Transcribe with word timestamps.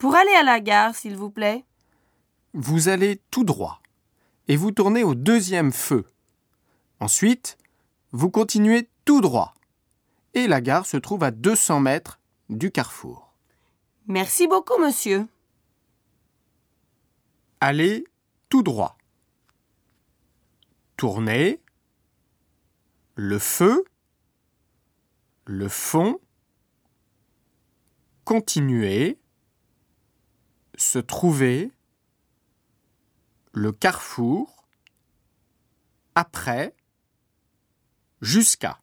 Pour 0.00 0.14
aller 0.14 0.32
à 0.32 0.42
la 0.42 0.60
gare, 0.60 0.94
s'il 0.94 1.14
vous 1.14 1.28
plaît. 1.30 1.66
Vous 2.54 2.88
allez 2.88 3.20
tout 3.30 3.44
droit 3.44 3.82
et 4.48 4.56
vous 4.56 4.72
tournez 4.72 5.04
au 5.04 5.14
deuxième 5.14 5.72
feu. 5.72 6.06
Ensuite, 7.00 7.58
vous 8.10 8.30
continuez 8.30 8.88
tout 9.04 9.20
droit 9.20 9.52
et 10.32 10.46
la 10.46 10.62
gare 10.62 10.86
se 10.86 10.96
trouve 10.96 11.22
à 11.22 11.30
200 11.30 11.80
mètres 11.80 12.18
du 12.48 12.70
carrefour. 12.70 13.34
Merci 14.06 14.48
beaucoup, 14.48 14.78
monsieur. 14.80 15.26
Allez 17.60 18.04
tout 18.48 18.62
droit. 18.62 18.96
Tournez. 20.96 21.60
Le 23.16 23.38
feu. 23.38 23.84
Le 25.44 25.68
fond. 25.68 26.18
Continuez. 28.24 29.18
Se 30.80 30.98
trouver. 30.98 31.70
Le 33.52 33.70
carrefour. 33.70 34.66
Après. 36.14 36.74
Jusqu'à. 38.22 38.80